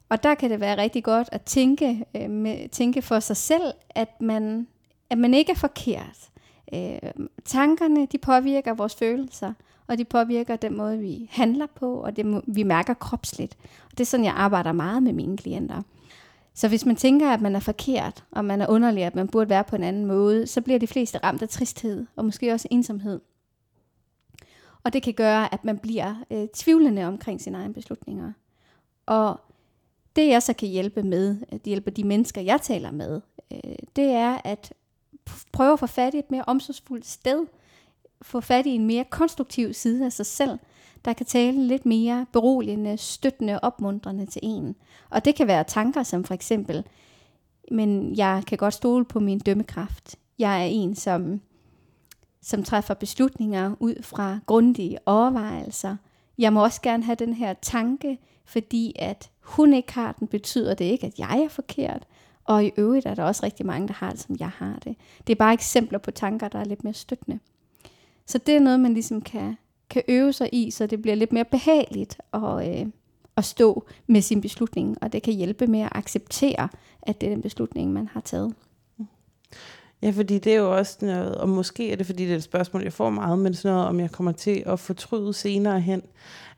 [0.10, 3.74] Og der kan det være rigtig godt at tænke, øh, med, tænke for sig selv,
[3.90, 4.68] at man,
[5.10, 6.30] at man ikke er forkert.
[6.74, 7.12] Øh,
[7.46, 9.54] tankerne, de påvirker vores følelser,
[9.88, 13.58] og de påvirker den måde, vi handler på, og det vi mærker kropsligt.
[13.86, 15.82] Og det er sådan, jeg arbejder meget med mine klienter.
[16.54, 19.50] Så hvis man tænker, at man er forkert, og man er underlig, at man burde
[19.50, 22.68] være på en anden måde, så bliver de fleste ramt af tristhed, og måske også
[22.72, 23.20] ensomhed.
[24.84, 28.34] Og det kan gøre, at man bliver øh, tvivlende omkring sine egne beslutninger.
[29.06, 29.40] Og
[30.16, 33.76] det jeg så kan hjælpe med, øh, at hjælpe de mennesker, jeg taler med, øh,
[33.96, 34.74] det er at
[35.52, 37.46] prøve at få fat i et mere omsorgsfuldt sted,
[38.22, 40.60] få fat i en mere konstruktiv side af sig selv,
[41.06, 44.76] der kan tale lidt mere beroligende, støttende, opmuntrende til en.
[45.10, 46.84] Og det kan være tanker som for eksempel,
[47.72, 50.16] men jeg kan godt stole på min dømmekraft.
[50.40, 51.42] Jeg er en, som,
[52.42, 55.98] som træffer beslutninger ud fra grundige overvejelser.
[56.38, 60.74] Jeg må også gerne have den her tanke, fordi at hun ikke har den, betyder
[60.74, 62.08] det ikke, at jeg er forkert.
[62.44, 64.96] Og i øvrigt er der også rigtig mange, der har det, som jeg har det.
[65.28, 67.40] Det er bare eksempler på tanker, der er lidt mere støttende.
[68.26, 69.58] Så det er noget, man ligesom kan,
[69.92, 72.86] kan øve sig i, så det bliver lidt mere behageligt at, øh,
[73.38, 76.70] at stå med sin beslutning, og det kan hjælpe med at acceptere,
[77.02, 78.54] at det er den beslutning, man har taget.
[80.02, 82.44] Ja, fordi det er jo også noget, og måske er det, fordi det er et
[82.44, 86.02] spørgsmål, jeg får meget, men sådan noget, om jeg kommer til at fortryde senere hen.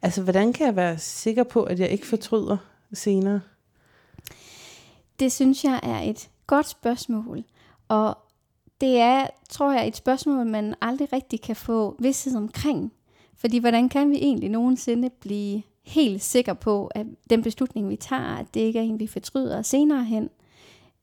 [0.01, 2.57] Altså, hvordan kan jeg være sikker på, at jeg ikke fortryder
[2.93, 3.41] senere?
[5.19, 7.43] Det synes jeg er et godt spørgsmål,
[7.87, 8.17] og
[8.81, 12.91] det er, tror jeg, et spørgsmål, man aldrig rigtig kan få vidsthed omkring.
[13.37, 18.37] Fordi hvordan kan vi egentlig nogensinde blive helt sikre på, at den beslutning, vi tager,
[18.37, 20.29] at det ikke er en, vi fortryder senere hen?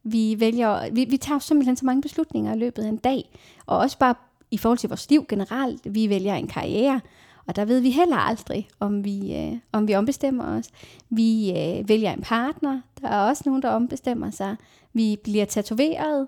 [0.02, 3.30] Vi, vælger, vi, vi tager simpelthen så mange beslutninger i løbet af en dag,
[3.66, 4.14] og også bare
[4.50, 5.94] i forhold til vores liv generelt.
[5.94, 7.00] Vi vælger en karriere,
[7.46, 10.68] og der ved vi heller aldrig, om vi, øh, om vi ombestemmer os.
[11.10, 12.80] Vi øh, vælger en partner.
[13.00, 14.56] Der er også nogen, der ombestemmer sig.
[14.92, 16.26] Vi bliver tatoveret.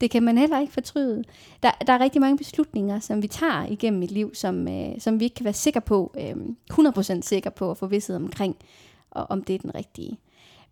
[0.00, 1.24] Det kan man heller ikke fortryde.
[1.62, 5.20] Der, der er rigtig mange beslutninger, som vi tager igennem et liv, som, øh, som
[5.20, 6.36] vi ikke kan være sikre på, øh,
[6.70, 8.56] 100% sikre på at få vidsthed omkring,
[9.10, 10.18] og om det er den rigtige.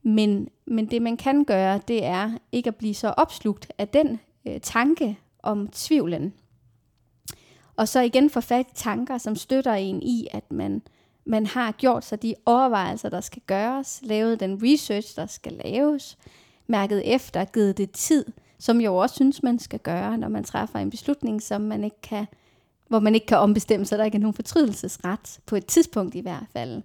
[0.03, 4.21] Men, men det man kan gøre, det er ikke at blive så opslugt af den
[4.47, 6.33] øh, tanke om tvivlen.
[7.77, 10.83] Og så igen få fat i tanker, som støtter en i, at man,
[11.25, 16.19] man har gjort sig de overvejelser, der skal gøres, lavet den research, der skal laves,
[16.67, 18.25] mærket efter, givet det tid,
[18.59, 21.85] som jeg jo også synes, man skal gøre, når man træffer en beslutning, som man
[21.85, 22.27] ikke kan,
[22.89, 26.21] hvor man ikke kan ombestemme sig, der ikke er nogen fortrydelsesret, på et tidspunkt i
[26.21, 26.83] hvert fald.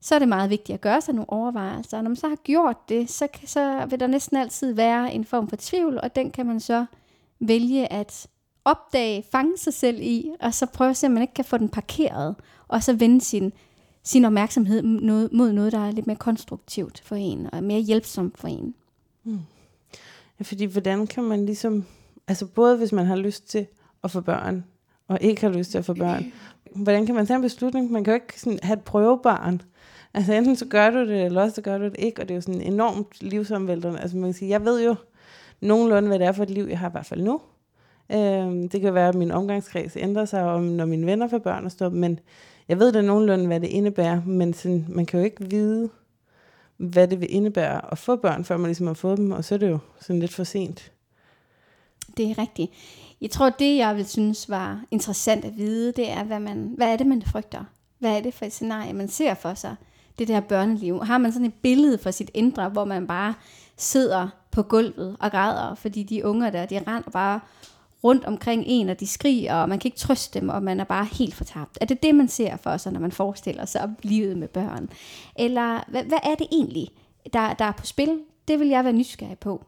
[0.00, 2.36] Så er det meget vigtigt at gøre sig nogle overvejelser, og når man så har
[2.36, 6.16] gjort det, så, kan- så vil der næsten altid være en form for tvivl, og
[6.16, 6.84] den kan man så
[7.40, 8.26] vælge at
[8.64, 11.58] opdage, fange sig selv i, og så prøve at se, om man ikke kan få
[11.58, 12.34] den parkeret,
[12.68, 13.52] og så vende sin,
[14.02, 18.38] sin opmærksomhed mod, mod noget, der er lidt mere konstruktivt for en, og mere hjælpsomt
[18.38, 18.74] for en.
[19.24, 19.38] Mm.
[20.42, 21.84] Ja, fordi hvordan kan man ligesom,
[22.28, 23.66] altså både hvis man har lyst til
[24.04, 24.64] at få børn,
[25.08, 26.32] og ikke har lyst til at få børn,
[26.74, 27.92] hvordan kan man tage en beslutning?
[27.92, 29.62] Man kan jo ikke sådan have et prøvebarn.
[30.14, 32.34] Altså enten så gør du det, eller også så gør du det ikke, og det
[32.34, 34.00] er jo sådan enormt livsomvæltende.
[34.00, 34.94] Altså man kan sige, jeg ved jo
[35.60, 37.40] nogenlunde, hvad det er for et liv, jeg har i hvert fald nu.
[38.12, 41.64] Øhm, det kan være, at min omgangskreds ændrer sig, om når mine venner får børn
[41.64, 42.20] og stop, men
[42.68, 45.90] jeg ved da nogenlunde, hvad det indebærer, men sådan, man kan jo ikke vide,
[46.82, 49.54] hvad det vil indebære at få børn, før man ligesom har fået dem, og så
[49.54, 50.92] er det jo sådan lidt for sent.
[52.16, 52.72] Det er rigtigt.
[53.20, 56.92] Jeg tror, det jeg vil synes var interessant at vide, det er, hvad, man, hvad
[56.92, 57.64] er det, man frygter?
[57.98, 59.76] Hvad er det for et scenarie, man ser for sig?
[60.18, 61.04] Det der børneliv.
[61.04, 63.34] Har man sådan et billede for sit indre, hvor man bare
[63.76, 67.40] sidder på gulvet og græder, fordi de unger der, de render bare
[68.04, 70.84] rundt omkring en, og de skriger, og man kan ikke trøste dem, og man er
[70.84, 71.78] bare helt fortabt.
[71.80, 74.88] Er det det, man ser for sig, når man forestiller sig livet med børn?
[75.38, 76.88] Eller hvad, hvad er det egentlig,
[77.32, 78.20] der, der er på spil?
[78.48, 79.64] Det vil jeg være nysgerrig på.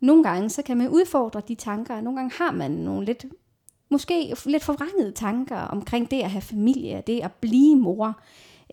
[0.00, 3.24] Nogle gange, så kan man udfordre de tanker, nogle gange har man nogle lidt,
[3.90, 8.20] måske lidt forvrængede tanker omkring det at have familie, det at blive mor.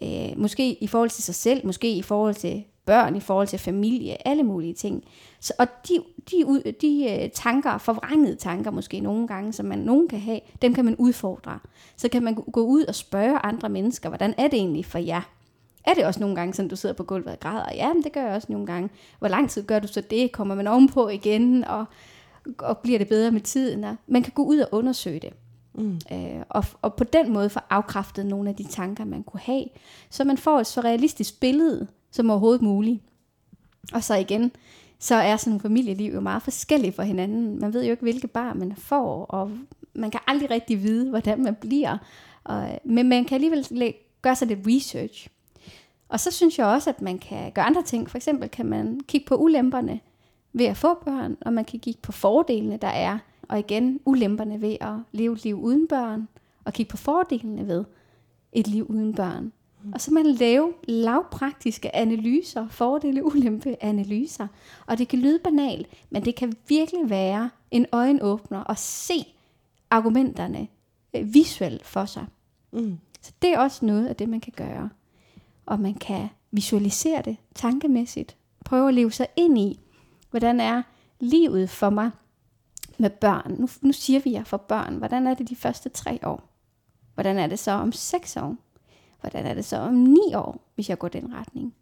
[0.03, 3.59] Øh, måske i forhold til sig selv, måske i forhold til børn, i forhold til
[3.59, 5.03] familie, alle mulige ting.
[5.39, 5.93] Så, og de,
[6.31, 10.73] de, de øh, tanker, forvrængede tanker måske nogle gange, som man nogen kan have, dem
[10.73, 11.59] kan man udfordre.
[11.95, 14.97] Så kan man gå- gå ud og spørge andre mennesker, hvordan er det egentlig for
[14.97, 15.21] jer?
[15.85, 17.73] Er det også nogle gange, sådan du sidder på gulvet og græder?
[17.75, 18.89] Ja, men det gør jeg også nogle gange.
[19.19, 20.31] Hvor lang tid gør du så det?
[20.31, 21.63] Kommer man ovenpå igen?
[21.63, 21.85] Og,
[22.57, 23.83] og bliver det bedre med tiden.
[23.83, 25.33] Og man kan gå ud og undersøge det.
[25.73, 25.99] Mm.
[26.11, 29.65] Øh, og, og på den måde få afkræftet nogle af de tanker, man kunne have,
[30.09, 33.01] så man får et så realistisk billede som overhovedet muligt.
[33.93, 34.51] Og så igen,
[34.99, 37.59] så er sådan nogle familieliv jo meget forskellige for hinanden.
[37.59, 39.51] Man ved jo ikke, hvilke bar man får, og
[39.93, 41.97] man kan aldrig rigtig vide, hvordan man bliver.
[42.43, 45.29] Og, men man kan alligevel gøre sig lidt research.
[46.09, 48.09] Og så synes jeg også, at man kan gøre andre ting.
[48.09, 49.99] For eksempel kan man kigge på ulemperne
[50.53, 53.17] ved at få børn, og man kan kigge på fordelene, der er.
[53.49, 56.27] Og igen, ulemperne ved at leve et liv uden børn,
[56.63, 57.85] og kigge på fordelene ved
[58.51, 59.51] et liv uden børn.
[59.93, 64.47] Og så man lave lavpraktiske analyser, fordele, ulempe analyser.
[64.87, 69.25] Og det kan lyde banalt, men det kan virkelig være en øjenåbner at se
[69.89, 70.67] argumenterne
[71.13, 72.25] øh, visuelt for sig.
[72.71, 72.99] Mm.
[73.21, 74.89] Så det er også noget af det, man kan gøre.
[75.65, 78.37] Og man kan visualisere det tankemæssigt.
[78.65, 79.79] Prøve at leve sig ind i,
[80.29, 80.83] hvordan er
[81.19, 82.11] livet for mig
[82.97, 83.55] med børn.
[83.59, 84.95] Nu, nu siger vi jer for børn.
[84.95, 86.49] Hvordan er det de første tre år?
[87.13, 88.55] Hvordan er det så om seks år?
[89.21, 91.75] Hvordan er det så om ni år, hvis jeg går den retning?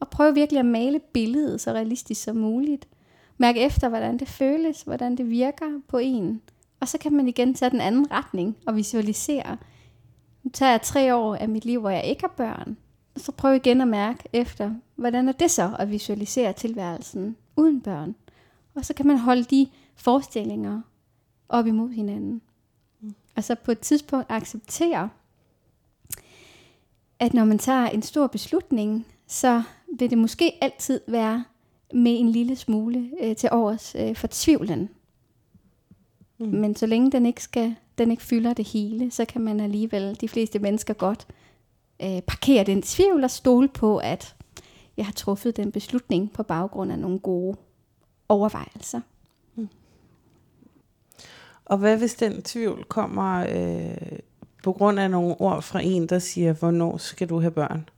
[0.00, 2.88] Og prøv virkelig at male billedet så realistisk som muligt.
[3.38, 6.42] Mærk efter, hvordan det føles, hvordan det virker på en.
[6.80, 9.56] Og så kan man igen tage den anden retning og visualisere.
[10.42, 12.76] Nu tager jeg tre år af mit liv, hvor jeg ikke har børn.
[13.14, 17.80] Og så prøv igen at mærke efter, hvordan er det så at visualisere tilværelsen uden
[17.80, 18.14] børn.
[18.74, 20.80] Og så kan man holde de forestillinger
[21.48, 22.42] op imod hinanden.
[23.36, 25.08] Og så på et tidspunkt acceptere,
[27.24, 29.62] at når man tager en stor beslutning, så
[29.98, 31.44] vil det måske altid være
[31.94, 34.90] med en lille smule øh, til års øh, for tvivlen.
[36.38, 36.46] Mm.
[36.46, 40.20] Men så længe den ikke skal, den ikke fylder det hele, så kan man alligevel,
[40.20, 41.26] de fleste mennesker godt,
[42.02, 44.34] øh, parkere den tvivl og stole på, at
[44.96, 47.56] jeg har truffet den beslutning på baggrund af nogle gode
[48.28, 49.00] overvejelser.
[51.64, 54.18] Og hvad hvis den tvivl kommer øh,
[54.64, 57.88] på grund af nogle ord fra en, der siger, hvornår skal du have børn?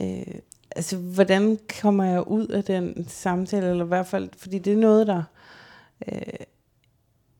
[0.00, 0.34] Øh,
[0.76, 4.76] altså, hvordan kommer jeg ud af den samtale, eller i hvert fald, fordi det er
[4.76, 5.22] noget, der
[6.12, 6.18] øh,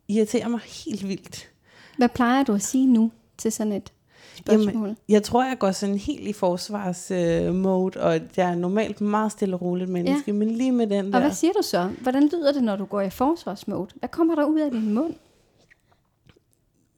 [0.08, 1.50] irriterer mig helt vildt.
[1.98, 3.92] Hvad plejer du at sige nu til sådan et
[4.34, 4.72] spørgsmål?
[4.72, 9.00] Jamen, jeg tror, jeg går sådan helt i forsvarsmode, øh, mode, og jeg er normalt
[9.00, 10.32] meget stille og roligt menneske, ja.
[10.32, 11.20] men lige med den og der...
[11.20, 11.90] hvad siger du så?
[12.00, 13.88] Hvordan lyder det, når du går i forsvarsmode?
[13.94, 15.14] Hvad kommer der ud af din mund?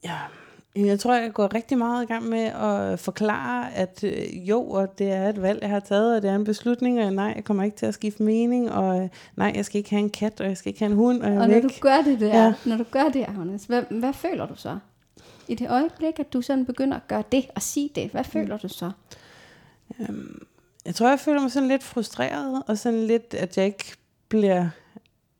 [0.03, 0.17] Ja,
[0.85, 4.97] jeg tror, jeg går rigtig meget i gang med at forklare, at øh, jo, og
[4.99, 7.43] det er et valg, jeg har taget, og det er en beslutning, og nej, jeg
[7.43, 10.41] kommer ikke til at skifte mening, og øh, nej, jeg skal ikke have en kat,
[10.41, 12.43] og jeg skal ikke have en hund, og jeg Og når du gør det der,
[12.45, 12.53] Ja.
[12.65, 14.77] når du gør det, Agnes, hvad, hvad føler du så?
[15.47, 18.57] I det øjeblik, at du sådan begynder at gøre det og sige det, hvad føler
[18.57, 18.91] du så?
[20.85, 23.93] Jeg tror, jeg føler mig sådan lidt frustreret, og sådan lidt, at jeg ikke
[24.29, 24.69] bliver...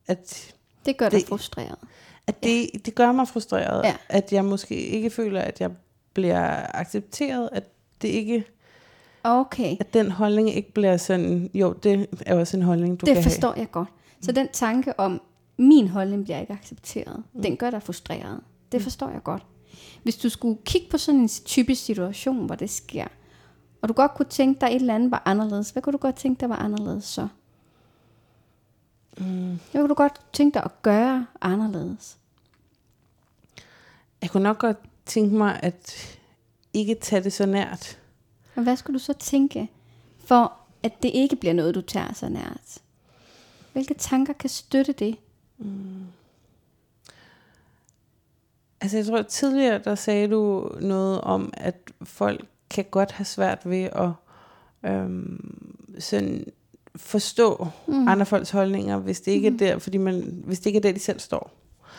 [0.07, 0.53] At,
[0.85, 1.75] Det gør dig Det- frustreret.
[2.29, 3.95] At det, det gør mig frustreret, Ja.
[4.09, 5.71] at jeg måske ikke føler, at jeg
[6.13, 7.63] bliver accepteret, at
[8.01, 8.45] det ikke,
[9.23, 13.13] Okay, at den holdning ikke bliver sådan, jo, det er også en holdning, du det
[13.13, 13.87] kan forstår jeg godt.
[14.21, 15.21] Så den tanke om,
[15.57, 17.41] min holdning bliver ikke accepteret, mm.
[17.41, 18.39] den gør dig frustreret.
[18.71, 19.45] Det forstår jeg godt.
[20.03, 23.05] Hvis du skulle kigge på sådan en typisk situation, hvor det sker,
[23.81, 25.97] og du godt kunne tænke dig, at et eller andet var anderledes, hvad kunne du
[25.97, 27.27] godt tænke dig var anderledes så?
[29.19, 29.59] Mm.
[29.71, 32.17] Hvad kunne du godt tænke dig at gøre anderledes?
[34.21, 35.95] Jeg kunne nok godt tænke mig, at
[36.73, 37.99] ikke tage det så nært.
[38.55, 39.71] Og hvad skulle du så tænke,
[40.25, 40.53] for
[40.83, 42.77] at det ikke bliver noget, du tager så nært?
[43.73, 45.17] Hvilke tanker kan støtte det?
[48.81, 53.25] Altså jeg tror, at tidligere der sagde du noget om, at folk kan godt have
[53.25, 54.09] svært ved at
[54.83, 56.45] øhm, sådan
[56.99, 58.07] forstå mm.
[58.07, 59.55] andre folks holdninger, hvis det ikke mm.
[59.55, 61.51] er der, fordi man, hvis det ikke er der, de selv står.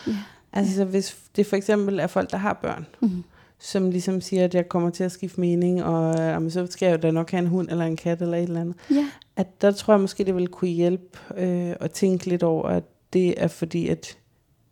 [0.06, 0.12] Ja.
[0.52, 3.24] Altså så hvis det for eksempel er folk, der har børn, Mm.
[3.58, 6.92] som ligesom siger, at jeg kommer til at skifte mening, og jamen, så skal jeg
[6.92, 8.76] jo da nok have en hund eller en kat eller et eller andet.
[8.90, 12.68] Ja, At der tror jeg måske, det vil kunne hjælpe øh, at tænke lidt over,
[12.68, 14.18] at det er fordi, at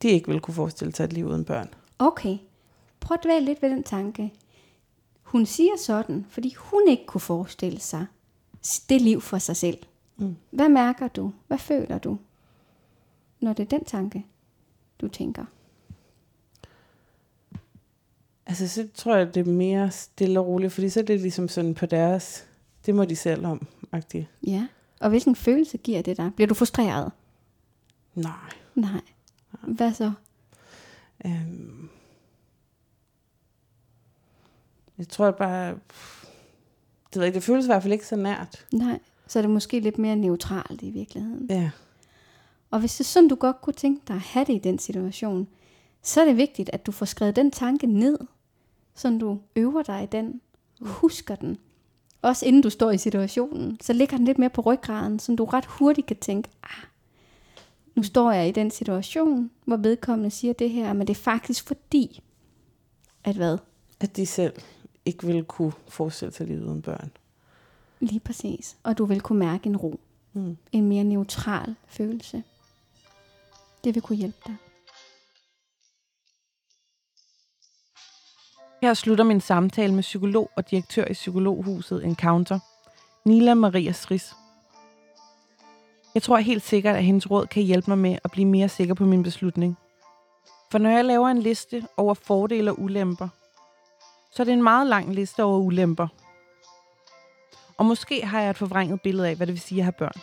[0.03, 1.69] de ikke vil kunne forestille sig et liv uden børn.
[1.99, 2.37] okay.
[3.01, 4.33] Prøv at dvæle lidt ved den tanke.
[5.23, 8.07] Hun siger sådan, fordi hun ikke kunne forestille sig
[8.89, 9.79] det liv for sig selv.
[10.19, 10.37] Mm.
[10.51, 11.33] Hvad mærker du?
[11.47, 12.19] Hvad føler du?
[13.41, 14.27] Når det er den tanke,
[15.01, 15.45] du tænker.
[18.47, 21.49] Altså, så tror jeg, det er mere stille og roligt, fordi så er det ligesom
[21.49, 22.49] sådan på deres,
[22.87, 24.25] det må de selv om, -agtigt.
[24.47, 24.67] Ja.
[25.01, 26.31] Og hvilken følelse giver det dig?
[26.35, 27.13] Bliver du frustreret?
[28.15, 28.33] Nej.
[28.75, 29.01] Nej.
[29.63, 30.13] Hvad så?
[31.25, 31.89] Øhm,
[34.99, 35.79] jeg tror bare, det,
[37.15, 38.67] ved jeg, ikke, det føles i hvert fald ikke så nært.
[38.73, 39.01] Nej.
[39.29, 41.47] Så er det måske lidt mere neutralt i virkeligheden.
[41.51, 41.71] Ja.
[42.71, 44.79] Og hvis det er sådan, du godt kunne tænke dig at have det i den
[44.79, 45.49] situation,
[46.03, 48.19] så er det vigtigt, at du får skrevet den tanke ned,
[48.95, 50.41] så du øver dig i den,
[50.81, 51.57] husker den.
[52.23, 55.45] Også inden du står i situationen, så ligger den lidt mere på ryggraden, så du
[55.45, 56.85] ret hurtigt kan tænke, ah,
[57.95, 61.67] nu står jeg i den situation, hvor vedkommende siger det her, men det er faktisk
[61.67, 62.23] fordi,
[63.25, 63.59] at hvad?
[64.01, 64.53] At de selv
[65.05, 67.11] ikke ville kunne forestille sig livet uden børn.
[68.01, 68.77] Lige præcis.
[68.83, 70.01] Og du vil kunne mærke en ro.
[70.33, 70.57] Mm.
[70.73, 72.43] En mere neutral følelse.
[73.85, 74.57] Det vil kunne hjælpe dig.
[78.83, 82.59] Her slutter min samtale med psykolog og direktør i Psykologhuset Encounter,
[83.25, 84.35] Nila Maria Stris.
[86.15, 88.95] Jeg tror helt sikkert, at hendes råd kan hjælpe mig med at blive mere sikker
[88.95, 89.77] på min beslutning.
[90.71, 93.29] For når jeg laver en liste over fordele og ulemper,
[94.33, 96.09] så er det en meget lang liste over ulemper.
[97.79, 100.21] Og måske har jeg et forvrænget billede af, hvad det vil sige at have børn.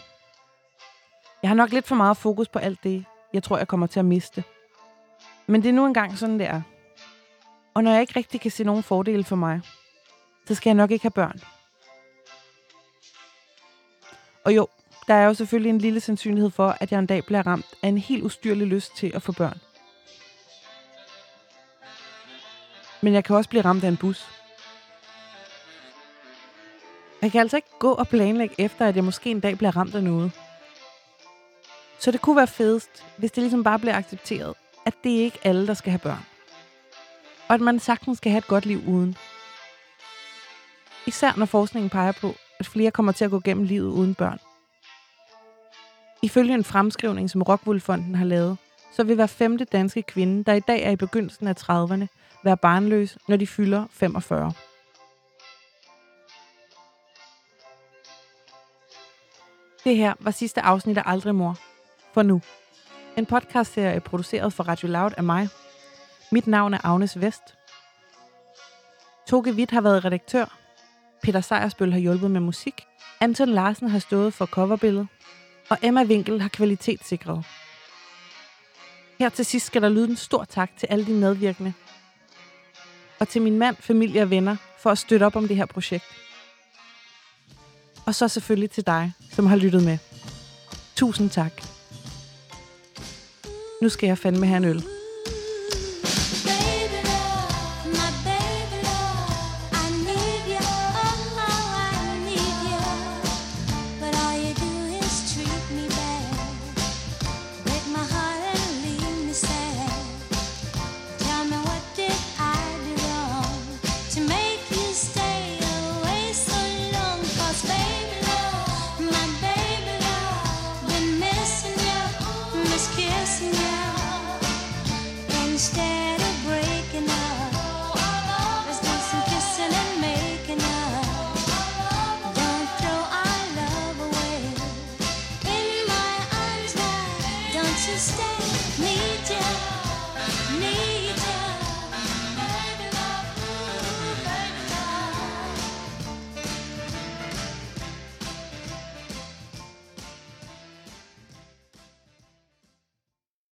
[1.41, 4.00] Jeg har nok lidt for meget fokus på alt det, jeg tror, jeg kommer til
[4.00, 4.44] at miste.
[5.48, 6.62] Men det er nu engang sådan, det er.
[7.74, 9.62] Og når jeg ikke rigtig kan se nogen fordele for mig,
[10.48, 11.41] så skal jeg nok ikke have børn.
[14.44, 14.68] Og jo,
[15.08, 17.88] der er jo selvfølgelig en lille sandsynlighed for, at jeg en dag bliver ramt af
[17.88, 19.60] en helt ustyrlig lyst til at få børn.
[23.02, 24.35] Men jeg kan også blive ramt af en bus.
[27.26, 29.96] Man kan altså ikke gå og planlægge efter, at jeg måske en dag bliver ramt
[29.96, 30.32] af noget.
[32.00, 34.54] Så det kunne være fedest, hvis det ligesom bare bliver accepteret,
[34.86, 36.26] at det er ikke alle, der skal have børn.
[37.48, 39.16] Og at man sagtens skal have et godt liv uden.
[41.08, 44.40] Især når forskningen peger på, at flere kommer til at gå gennem livet uden børn.
[46.22, 48.58] Ifølge en fremskrivning, som Rockwool-fonden har lavet,
[48.96, 52.06] så vil hver femte danske kvinde, der i dag er i begyndelsen af 30'erne,
[52.44, 54.52] være barnløs, når de fylder 45.
[59.86, 61.58] Det her var sidste afsnit af Aldrig Mor.
[62.13, 62.41] For nu.
[63.17, 65.50] En podcastserie produceret for Radio Loud af mig.
[66.32, 67.41] Mit navn er Agnes Vest.
[69.28, 70.58] Toge Witt har været redaktør.
[71.24, 72.84] Peter Sejersbøl har hjulpet med musik.
[73.19, 75.08] Anton Larsen har stået for coverbilledet.
[75.69, 77.45] Og Emma Winkel har kvalitetssikret.
[79.19, 81.74] Her til sidst skal der lyde en stor tak til alle de medvirkende.
[83.19, 86.25] Og til min mand, familie og venner for at støtte op om det her projekt.
[88.06, 89.98] Og så selvfølgelig til dig, som har lyttet med.
[90.96, 91.52] Tusind tak.
[93.82, 94.95] Nu skal jeg fandme have en øl.